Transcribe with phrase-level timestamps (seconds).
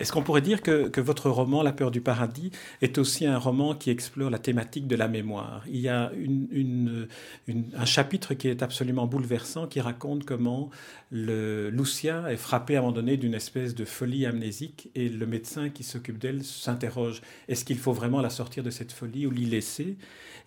[0.00, 2.50] Est-ce qu'on pourrait dire que, votre roman, La peur du paradis,
[2.80, 5.62] est aussi un roman qui explore la thématique de la mémoire?
[5.68, 10.70] Il y a un chapitre qui est absolument bouleversant, qui raconte comment
[11.12, 15.68] Lucia est frappée à un moment donné d'une espèce de folie amnésique et le médecin
[15.68, 19.44] qui s'occupe d'elle s'interroge, est-ce qu'il faut vraiment la sortir de cette folie ou l'y
[19.44, 19.96] laisser?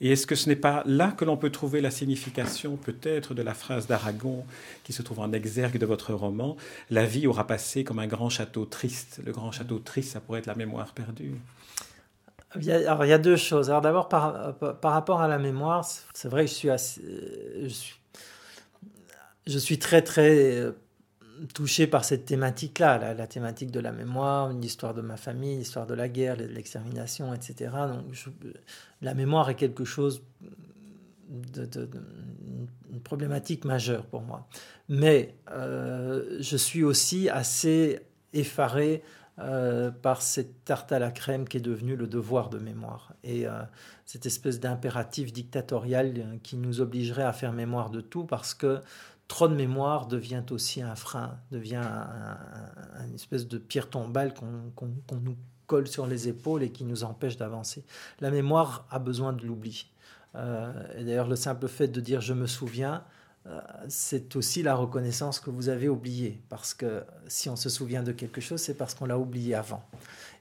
[0.02, 3.42] Et est-ce que ce n'est pas là que l'on peut trouver la signification peut-être de
[3.42, 4.44] la phrase d'Aragon
[4.84, 6.58] qui se trouve en exergue de votre roman,
[6.90, 9.22] La vie aura passé comme un grand château triste.
[9.26, 11.36] Le grand château triste, ça pourrait être la mémoire perdue.
[12.56, 13.68] Il y a, deux choses.
[13.68, 20.58] D'abord, par, par, rapport à la mémoire, c'est vrai que je suis, suis très très
[20.58, 20.74] euh,
[21.54, 25.94] touché par cette thématique-là, la, thématique de la mémoire, l'histoire de ma famille, l'histoire de
[25.94, 27.72] la guerre, de l'extermination, etc.
[27.88, 28.06] Donc
[29.02, 30.22] la mémoire est quelque chose
[31.30, 31.90] de,
[32.92, 34.48] une problématique majeure pour moi.
[34.90, 38.00] Mais euh, je suis aussi assez
[38.34, 39.04] effaré
[39.40, 43.14] euh, par cette tarte à la crème qui est devenue le devoir de mémoire.
[43.24, 43.46] Et
[44.06, 48.82] cette espèce d'impératif dictatorial qui nous obligerait à faire mémoire de tout parce que
[49.28, 51.82] trop de mémoire devient aussi un frein, devient
[53.08, 57.38] une espèce de pierre tombale qu'on nous colle sur les épaules et qui nous empêche
[57.38, 57.86] d'avancer.
[58.20, 59.88] La mémoire a besoin de l'oubli.
[60.36, 63.00] Euh, et d'ailleurs, le simple fait de dire je me souviens, euh,
[63.90, 66.42] c'est aussi la reconnaissance que vous avez oublié.
[66.50, 69.84] Parce que si on se souvient de quelque chose, c'est parce qu'on l'a oublié avant.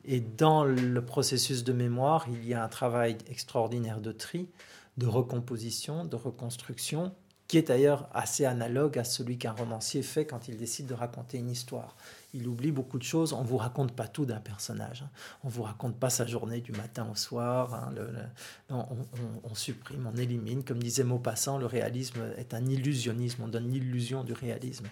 [0.05, 4.49] Et dans le processus de mémoire, il y a un travail extraordinaire de tri,
[4.99, 7.13] de recomposition, de reconstruction,
[7.53, 11.37] qui est d'ailleurs assez analogue à celui qu'un romancier fait quand il décide de raconter
[11.37, 11.99] une histoire.
[12.33, 15.11] Il oublie beaucoup de choses, on ne vous raconte pas tout d'un personnage, hein.
[15.45, 17.93] on ne vous raconte pas sa journée du matin au soir, hein.
[18.71, 24.25] on, supprime, on élimine, comme disait Maupassant, le réalisme est un illusionnisme, on donne l'illusion
[24.25, 24.87] du réalisme.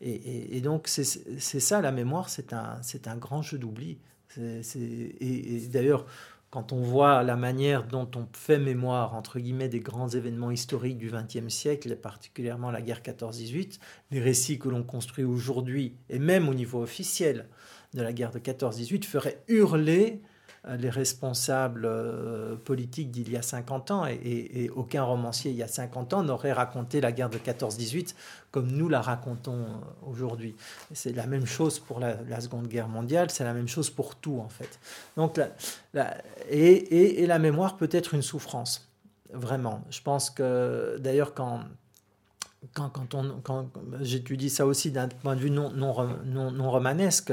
[0.00, 3.98] Et, donc c'est ça la mémoire, c'est un, un grand jeu d'oubli.
[4.38, 6.04] Et, d'ailleurs,
[6.52, 10.98] quand on voit la manière dont on fait mémoire, entre guillemets, des grands événements historiques
[10.98, 13.78] du XXe siècle, et particulièrement la guerre 14-18,
[14.10, 17.48] les récits que l'on construit aujourd'hui, et même au niveau officiel
[17.94, 20.20] de la guerre de 14-18, feraient hurler
[20.68, 25.68] les responsables euh, politiques d'il y a 50 ans, et, aucun romancier il y a
[25.68, 28.14] 50 ans n'aurait raconté la guerre de 14-18
[28.52, 30.54] comme nous la racontons euh, aujourd'hui.
[30.92, 34.38] C'est la même chose pour la, Seconde Guerre mondiale, c'est la même chose pour tout
[34.38, 34.78] en fait.
[35.16, 35.40] Donc,
[36.48, 38.88] et, la mémoire peut être une souffrance,
[39.32, 39.82] vraiment.
[39.90, 41.60] Je pense que d'ailleurs quand
[42.74, 43.68] quand, quand, on, quand
[44.00, 45.92] j'étudie ça aussi d'un point de vue non, non,
[46.24, 47.32] non, non romanesque,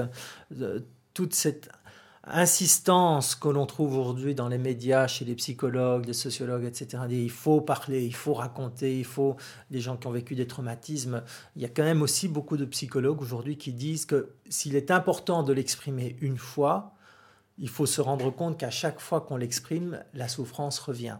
[1.13, 1.69] toute cette
[2.31, 7.03] insistance que l'on trouve aujourd'hui dans les médias, chez les psychologues, les sociologues, etc.
[7.09, 9.35] Il faut parler, il faut raconter, il faut
[9.71, 11.23] les gens qui ont vécu des traumatismes.
[11.55, 14.91] Il y a quand même aussi beaucoup de psychologues aujourd'hui qui disent que s'il est
[14.91, 16.93] important de l'exprimer une fois,
[17.57, 21.17] il faut se rendre compte qu'à chaque fois qu'on l'exprime, la souffrance revient.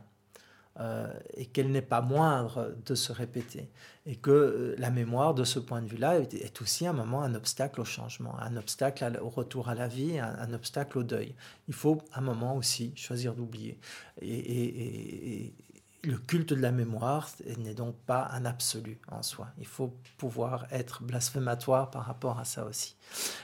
[0.80, 3.70] Euh, et qu'elle n'est pas moindre de se répéter.
[4.06, 7.36] Et que euh, la mémoire, de ce point de vue-là, est, aussi un moment un
[7.36, 11.36] obstacle au changement, un obstacle au retour à la vie, un, obstacle au deuil.
[11.68, 13.78] Il faut un moment aussi choisir d'oublier.
[14.22, 15.54] Et,
[16.06, 19.50] le culte de la mémoire n'est donc pas un absolu en soi.
[19.58, 22.96] Il faut pouvoir être blasphématoire par rapport à ça aussi.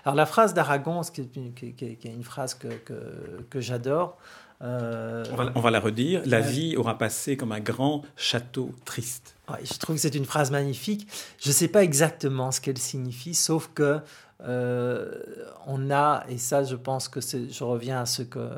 [0.05, 4.17] Alors la phrase d'Aragon, qui, est une phrase que j'adore,
[4.61, 6.21] euh, on, va, la redire.
[6.25, 9.35] La vie aura passé comme un grand château triste.
[9.63, 11.07] je trouve que c'est une phrase magnifique.
[11.39, 13.99] Je ne sais pas exactement ce qu'elle signifie, sauf que
[14.41, 15.21] euh,
[15.65, 18.49] on a, et ça je pense que je reviens à ce qu'on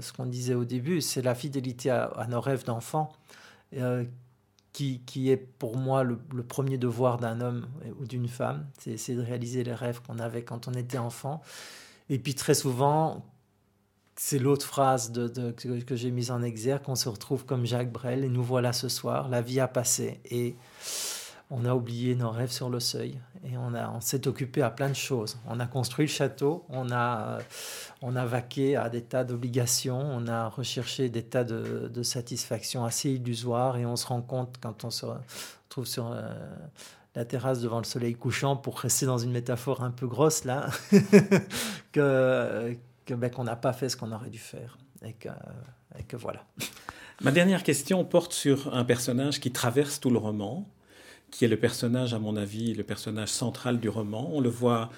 [0.00, 3.12] ce qu'on disait au début, c'est la fidélité à, nos rêves d'enfant.
[3.76, 4.04] Euh,
[4.72, 7.66] qui, qui, est pour moi le, le premier devoir d'un homme
[7.98, 11.42] ou d'une femme, c'est de réaliser les rêves qu'on avait quand on était enfant.
[12.08, 13.24] Et puis très souvent,
[14.22, 18.22] c'est l'autre phrase de, que, j'ai mise en exergue, qu'on se retrouve comme Jacques Brel
[18.22, 20.56] et nous voilà ce soir, la vie a passé et
[21.48, 23.18] on a oublié nos rêves sur le seuil.
[23.50, 25.38] Et on, on s'est occupé à plein de choses.
[25.48, 27.38] On a construit le château, on a,
[28.02, 32.84] on a vaqué à des tas d'obligations, on a recherché des tas de, de satisfactions
[32.84, 33.78] assez illusoires.
[33.78, 35.06] Et on se rend compte quand on se
[35.70, 36.12] trouve sur...
[36.12, 36.30] Euh,
[37.16, 40.68] la terrasse devant le soleil couchant, pour rester dans une métaphore un peu grosse là,
[41.92, 42.76] que,
[43.14, 44.78] ben, qu'on n'a pas fait ce qu'on aurait dû faire.
[45.04, 45.28] Et que,
[45.98, 46.44] et que voilà.
[47.22, 50.66] Ma dernière question porte sur un personnage qui traverse tout le roman,
[51.30, 54.30] qui est le personnage, à mon avis, le personnage central du roman.
[54.32, 54.90] On le voit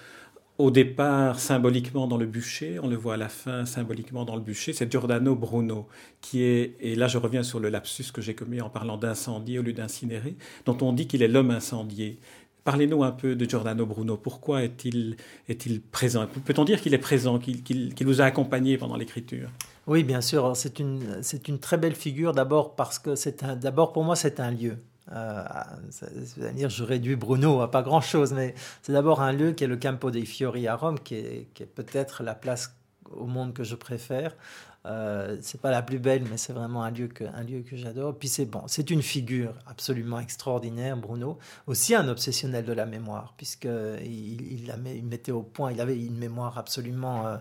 [0.59, 4.43] au départ symboliquement dans le bûcher, on le voit à la fin symboliquement dans le
[4.43, 5.88] bûcher, c'est Giordano Bruno,
[6.20, 9.58] qui est, et là je reviens sur le lapsus que j'ai commis en parlant d'incendier
[9.58, 10.37] au lieu d'incinérer,
[10.67, 12.19] dont on dit qu'il est l'homme incendié
[12.64, 14.17] Parlez-nous un peu de Giordano Bruno.
[14.17, 15.17] Pourquoi est-il
[15.49, 16.26] est présent?
[16.44, 19.50] Peut-on dire qu'il est présent, qu'il vous a accompagné pendant l'écriture?
[19.87, 20.56] Oui, bien sûr.
[20.56, 24.53] C'est une, une très belle figure d'abord parce que c'est d'abord pour moi c'est un
[24.53, 24.79] lieu.
[25.11, 25.43] Euh,
[25.91, 29.76] c'est-à-dire, je réduis Bruno à pas grand-chose, mais c'est d'abord un lieu qui est le
[29.76, 32.76] Campo dei Fiori à Rome, qui est, qui est peut-être la place
[33.11, 34.37] au monde que je préfère.
[34.84, 37.76] Euh, c'est pas la plus belle, mais c'est vraiment un lieu que, un lieu que
[37.76, 38.19] j'adore.
[38.19, 41.38] Puis c'est bon, c'est une figure absolument extraordinaire, Bruno.
[41.67, 43.69] Aussi un obsessionnel de la mémoire, puisque
[44.05, 44.73] il,
[45.05, 45.73] mettait au point.
[45.73, 47.37] Il avait une mémoire absolument euh,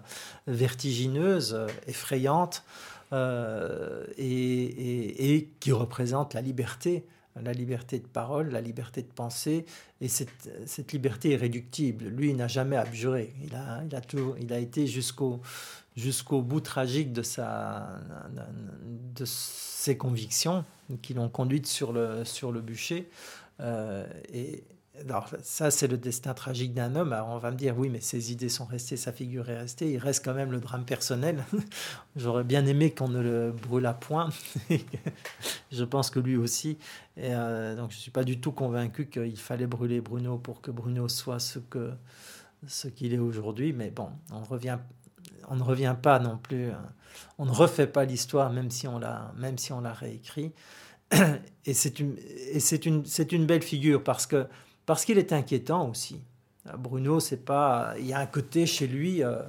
[0.47, 1.57] vertigineuse,
[1.88, 2.63] effrayante,
[3.13, 7.05] euh, et, qui représente la liberté
[7.41, 9.65] la liberté de parole, la liberté de penser,
[10.01, 12.05] et cette, liberté est réductible.
[12.05, 13.33] Lui, il n'a jamais abjuré.
[13.43, 13.83] Il a,
[14.39, 15.41] il a, été jusqu'au
[15.95, 17.99] jusqu'au bout tragique de, sa,
[19.15, 20.63] de ses convictions
[21.01, 23.09] qui l'ont conduite sur le, sur le bûcher.
[23.59, 24.63] Euh, et
[25.06, 27.13] alors ça, c'est le destin tragique d'un homme.
[27.13, 29.92] Alors on va me dire, oui, mais ses idées sont restées, sa figure est restée.
[29.92, 31.44] Il reste quand même le drame personnel.
[32.15, 34.30] J'aurais bien aimé qu'on ne le brûle à point.
[35.71, 36.77] je pense que lui aussi.
[37.18, 40.62] Et euh, donc je ne suis pas du tout convaincu qu'il fallait brûler Bruno pour
[40.62, 43.74] que Bruno soit ce qu'il est aujourd'hui.
[43.74, 44.77] Mais bon, on revient
[45.50, 46.75] on ne revient pas non plus, euh,
[47.38, 50.53] on ne refait pas l'histoire même si on l'a, si réécrit.
[51.65, 52.00] Et c'est
[52.80, 54.48] une belle figure parce que
[54.85, 56.21] parce qu'il est inquiétant aussi.
[56.77, 59.41] Bruno, c'est pas, il y a un côté chez lui, euh,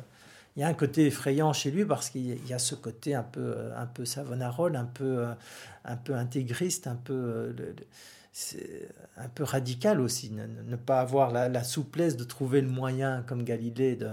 [0.57, 3.23] il y a un côté effrayant chez lui parce qu'il y a ce côté un
[3.23, 5.35] peu, un peu savonarole, un peu, euh,
[5.85, 7.55] un peu intégriste, un peu
[9.17, 13.95] un peu radical aussi, ne, pas avoir la, souplesse de trouver le moyen, comme Galilée,
[13.95, 14.09] de,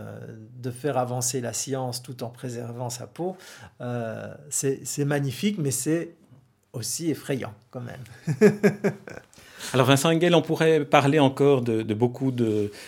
[0.57, 3.37] de, faire avancer la science tout en préservant sa peau.
[3.79, 6.15] Euh, c'est magnifique, mais c'est
[6.73, 8.03] aussi effrayant quand même.
[9.71, 12.31] Alors Vincent Engel, on pourrait parler encore de, beaucoup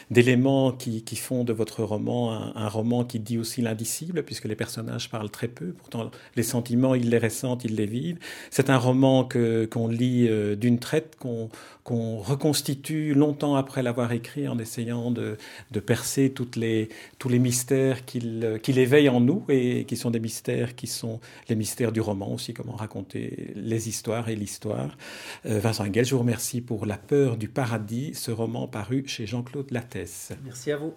[0.09, 5.07] d'éléments qui, font de votre roman un, roman qui dit aussi l'indicible, puisque les personnages
[5.07, 8.17] parlent très peu, pourtant les sentiments, ils les ressentent, ils les vivent.
[8.49, 11.49] C'est un roman qu'on lit euh, d'une traite, qu'on
[11.83, 15.37] qu'on reconstitue longtemps après l'avoir écrit en essayant de,
[15.79, 20.19] percer toutes les, tous les mystères qu'il qu'il éveille en nous et qui sont des
[20.19, 21.19] mystères qui sont
[21.49, 24.95] les mystères du roman aussi, comment raconter les histoires et l'histoire.
[25.47, 29.27] Euh, Vincent Engel, je vous remercie pour La peur du paradis, ce roman paru chez
[29.27, 30.31] Jean-Claude Lattès.
[30.45, 30.93] Merci à vous.